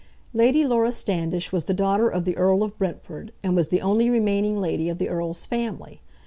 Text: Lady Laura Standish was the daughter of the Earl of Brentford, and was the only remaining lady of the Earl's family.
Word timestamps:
Lady 0.33 0.65
Laura 0.65 0.91
Standish 0.91 1.51
was 1.51 1.65
the 1.65 1.75
daughter 1.75 2.09
of 2.09 2.25
the 2.25 2.35
Earl 2.35 2.63
of 2.63 2.75
Brentford, 2.79 3.31
and 3.43 3.55
was 3.55 3.67
the 3.67 3.81
only 3.81 4.09
remaining 4.09 4.59
lady 4.59 4.89
of 4.89 4.97
the 4.97 5.09
Earl's 5.09 5.45
family. 5.45 6.01